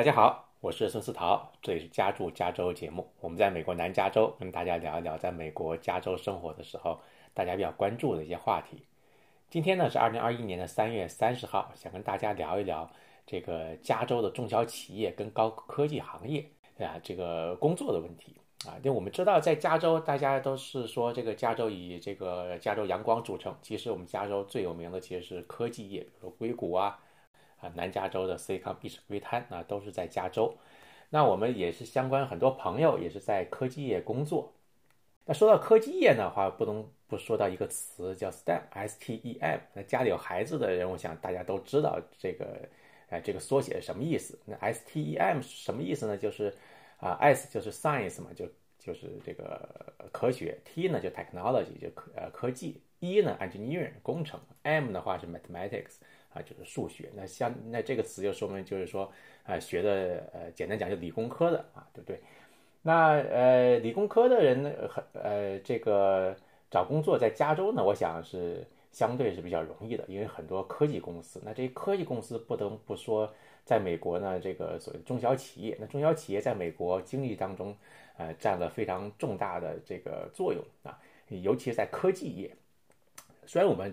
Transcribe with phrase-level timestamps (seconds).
[0.00, 3.06] 大家好，我是孙思桃，这里是家住加州节目。
[3.20, 6.98] 我们在美国南加州跟大家聊一聊在美国加州生活的时候，
[7.34, 8.82] 大家比较关注的一些话题。
[9.50, 12.90] 今天呢是二零二一年的三月三十号，想跟大家聊一聊
[13.26, 16.46] 这个加州的中小企业跟高科技行业
[16.78, 18.72] 啊这个工作的问题啊。
[18.78, 26.98] 因为我们知道在加州，大家都是说这个加州以这个加州阳光著称，其实我们加州最有名的其实是科技业，比如说硅谷啊。
[27.60, 30.56] 啊，南加州的 Silicon Beach 硅滩啊，都是在加州。
[31.10, 34.52] 那我们也是相关很多朋友也是在科技业工作。
[35.24, 39.60] 那说到科技业的话，不能不说到一个词叫 STEM，S-T-E-M。
[39.74, 42.68] 那家里有孩子的人，我想大家都知道这个，
[43.08, 44.38] 哎，这个缩写是什么意思？
[44.44, 46.16] 那 S-T-E-M 什么意思呢？
[46.16, 46.54] 就是
[46.98, 48.46] 啊，S 就是 Science 嘛，就
[48.78, 55.96] 就是这个科学；T 呢就 Technology 就科呃科技；E 呢 Engineering 工程；M 的话是 Mathematics。
[56.32, 57.10] 啊，就是数学。
[57.14, 59.10] 那像那这个词就说明就是说，
[59.44, 62.20] 啊，学的呃，简单讲就理工科的啊，对不对？
[62.82, 66.34] 那呃，理工科的人呢，很呃，这个
[66.70, 71.40] 找工作在加州呢，我想是相对是比较容易的，因为很多科技公司。
[71.44, 73.28] 那这些科技公司不得不说，
[73.64, 77.76] 在美国呢，这个所谓中小企业，那中小企业在美国经济当中，
[78.16, 80.96] 呃，占了非常重大的这个作用啊，
[81.28, 82.54] 尤其是在科技业。
[83.46, 83.92] 虽然我们。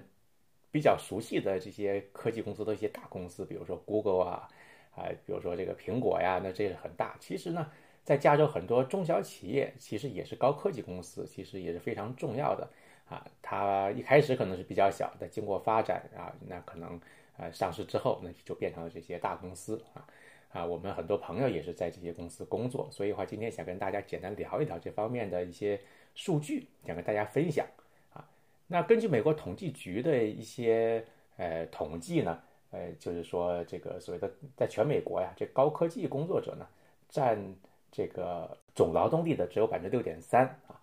[0.77, 4.47] 比较熟悉的这些科技公司的一些大公司，比如说 Google 啊，
[4.95, 7.17] 啊，比如说这个苹果呀，那这是很大。
[7.19, 7.67] 其实呢，
[8.03, 12.69] 在加州很多中小企业其实也是高科技公司，其实也是非常重要的
[13.09, 13.25] 啊。
[13.41, 17.01] 它一开始可能是比较小，但经过发展啊，那可能
[17.37, 20.05] 呃上市之后，那就变成了这些大公司啊
[20.49, 20.63] 啊。
[20.63, 25.81] 我们很多朋友也是在这些公司工作，所以话今天想跟大家简单聊一聊这方面的一些
[26.13, 27.65] 数据，想跟大家分享。
[28.69, 31.01] 那根据美国统计局的一些
[31.37, 36.67] 呃统计呢，呃，就是说这个所谓的在全美国呀，这高科技工作者呢，
[37.07, 37.41] 占
[37.89, 40.75] 这个总劳动力的只有百分之六点三啊，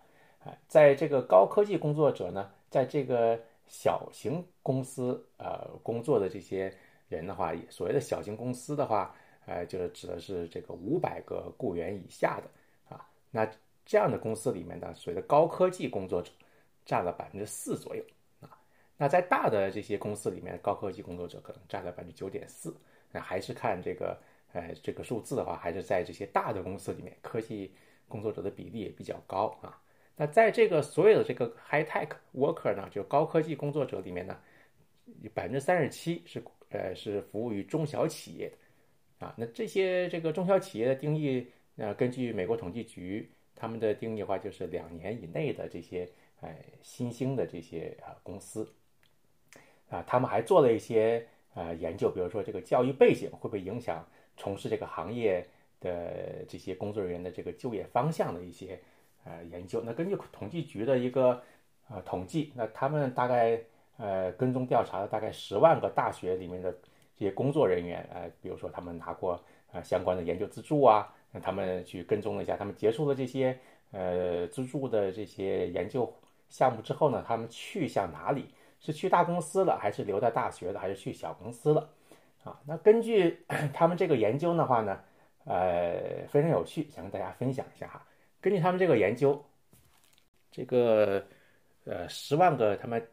[0.66, 6.74] 在这个高科技工作者呢，在这个小型公司呃工作的这些
[7.10, 9.14] 人的话，所谓的小型公司的话，
[9.44, 13.46] 呃，就是指的是这个五百个雇员以下的啊，那
[13.84, 16.32] 这样的公司里面呢，所谓的高科技工作者。
[16.84, 18.04] 占了百分之四左右
[18.40, 18.50] 啊，
[18.96, 22.74] 那在大的这些公司里面，高科技工作者可能占了百分之九点四。
[23.10, 24.20] 那还是看这个，
[24.52, 27.72] 呃，这个数字的话，还是在这些大的公司里面，科技
[28.08, 29.80] 工作者的比例也比较高啊。
[30.16, 34.36] 那在这个所有的这个 high tech worker 呢，就高科技工作者里面呢，
[35.32, 39.34] 百分之三十七是呃是服务于中小企业的啊。
[39.38, 41.46] 那这些这个中小企业的定义，
[41.76, 46.10] 呃，根据美国统计局他们的定义的话，就是两年以内的这些。
[46.44, 48.70] 哎，新兴的这些啊公司，
[49.88, 54.06] 啊，他们还做了一些啊研究，比如说这个教育背景会不会影响
[54.36, 55.46] 从事这个行业
[55.80, 58.78] 的这些工作人员的这个就业方向的一些
[59.24, 59.82] 呃研究。
[59.82, 61.42] 那根据统计局的一个
[61.88, 63.58] 呃统计，那他们大概
[63.96, 66.70] 呃跟踪调查了大概十万个大学里面的
[67.16, 73.58] 这些工作人员，呃，比如说他们拿过啊相关的研究资助啊，那他们去跟踪了一下，他们结束了这些
[73.92, 76.12] 呃资助的这些研究。
[76.56, 78.46] 项目之后呢，他们去向哪里？
[78.78, 81.90] 是去大公司了，还是留在大学了，还是去小公司了？
[82.44, 83.44] 啊，那根据
[83.74, 85.00] 他们这个研究的话呢，
[85.46, 88.06] 呃，非常有趣，想跟大家分享一下哈。
[88.40, 89.42] 根据他们这个研究，
[90.52, 91.26] 这个
[91.84, 93.04] 呃十万个他们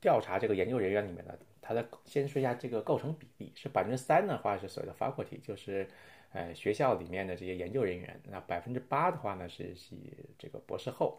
[0.00, 5.86] 调查这个研究人员里面呢，他的先说一下这个构成比例，是百分之三的话是所谓的 faculty，就是
[6.32, 9.96] 呃学校里面的这些研究人员，那百分之八的话呢是是
[10.38, 11.18] 这个博士后。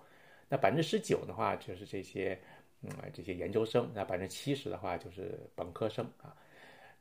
[0.50, 2.39] 那百分之十九的话就是这些，
[2.81, 6.35] 嗯，这些研究生；那百分之七十的话就是本科生啊。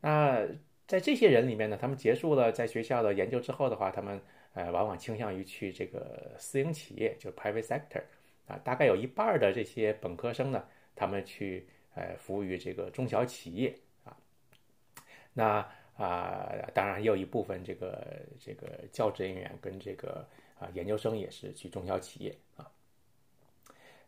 [0.01, 0.47] 那
[0.87, 4.21] 在这些人里面呢，他们结束了在学校的研究之后的话，他们
[4.55, 8.03] 呃往往倾向于去这个私营企业，就是 private sector
[8.47, 8.59] 啊。
[8.65, 14.17] 大概有一半的这些本科生呢，他们去呃服务于这个中小企业啊。
[15.33, 15.67] 那
[15.97, 18.05] 啊，当然也有一部分这个
[18.41, 20.27] 这个教职人员跟这个
[20.59, 22.69] 啊研究生也是去中小企业啊。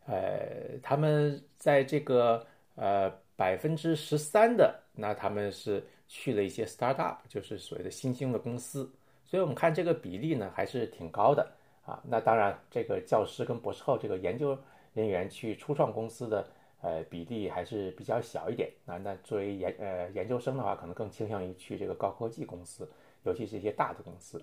[0.06, 8.88] 呃，他们在这个呃百分之十三的，那他们是去了一些 startup，就是所谓的新兴的公司，
[9.24, 11.44] 所以我们看这个比例呢还是挺高的
[11.84, 12.00] 啊。
[12.06, 14.56] 那当然，这个教师跟博士后这个研究
[14.94, 16.46] 人员去初创公司的
[16.82, 18.96] 呃比例还是比较小一点啊。
[18.98, 22.88] 那作为研呃研究生的话，可能更倾向于去这个高科技公司，
[23.24, 24.40] 尤其是一些大的公司。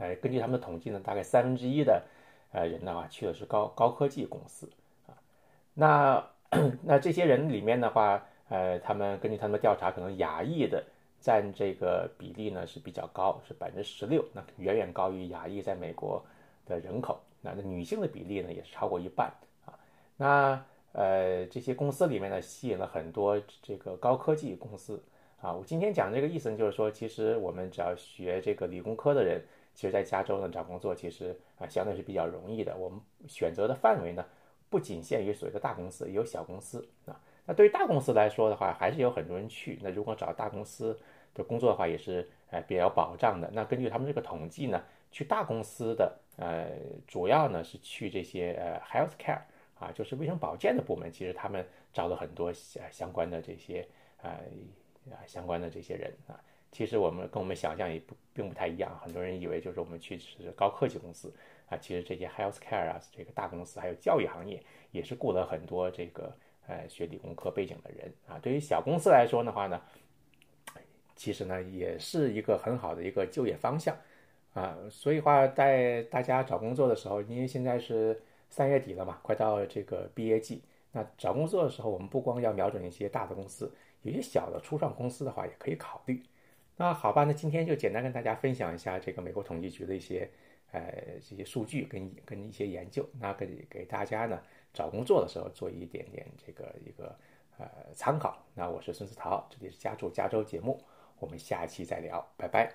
[0.00, 2.02] 呃，根据他们的统计呢，大概三分之一的。
[2.54, 4.70] 呃，人的话去的是高高科技公司
[5.08, 5.10] 啊，
[5.74, 6.24] 那
[6.82, 10.80] 那这些人里面的话，呃，他们根据他们的调查，可能亚裔的
[11.20, 16.24] 占这个比例呢是比较高，是百分之十六，那远远高于亚裔在美国
[16.64, 17.18] 的人口。
[17.40, 19.32] 那那女性的比例呢也是超过一半
[19.66, 19.74] 啊。
[20.16, 25.02] 那呃这些公司里面呢吸引了很多这个高科技公司
[25.40, 25.52] 啊。
[25.52, 32.76] 我今天讲这个意思呢，就是说，其实我们只要学这个理工科的人，其实在加州呢找工作其实啊相对是比较容易的。
[32.76, 34.24] 我们选择的范围呢
[34.70, 37.20] 不仅限于所谓的大公司，也有小公司啊。
[37.46, 39.78] 那对于大公司来说的话，还是有很多人去。
[39.82, 40.98] 那如果找大公司
[41.34, 43.50] 的工作的话，也是呃比较保障的。
[43.52, 44.82] 那根据他们这个统计呢，
[45.12, 46.70] 去大公司的呃
[47.06, 49.40] 主要呢是去这些呃 health care
[49.78, 51.12] 啊，就是卫生保健的部门。
[51.12, 52.50] 其实他们招了很多
[52.90, 53.86] 相关的这些
[54.22, 54.30] 呃
[55.10, 56.40] 啊相关的这些人啊。
[56.74, 58.94] 其实我们跟我们想象也不并不太一样。
[59.02, 61.32] 很多人以为就是我们去是高科技公司
[61.70, 66.30] 啊，其实这些 health care 啊，这个大公司还有教育行业也是雇了很多这个。
[66.66, 69.78] 呃，学理工科背景的人啊，对于小公司来说的话呢，
[71.14, 73.94] 其实呢也是一个很好的一个就业方向
[74.54, 74.74] 啊。
[74.88, 78.18] 所以话，在大家找工作的时候，因为现在是
[78.48, 86.22] 三月底了嘛，快到这个毕业季，那找工作的时候，我们不光要瞄准一些大的公司，有些小的初创公司的话也可以考虑。
[86.76, 90.28] 那好吧，那今天就简单跟大家分享一下这个美国统计局的一些
[90.72, 94.40] 呃这些数据跟跟一些研究，那给给大家呢。
[94.74, 97.16] 找工作的时候做一点点这个一个
[97.58, 98.44] 呃参考。
[98.54, 100.82] 那我是孙思桃，这里是家住加州节目，
[101.20, 102.74] 我们下期再聊，拜拜。